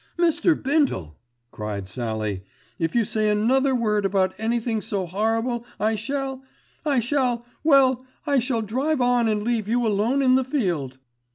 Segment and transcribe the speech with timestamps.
[0.17, 0.55] "Mr.
[0.59, 1.15] Bindle,"
[1.51, 2.43] cried Sallie,
[2.79, 8.99] "if you say another word about anything so horrible I shall—I shall—well, I shall drive
[8.99, 10.97] on and leave you alone in the field."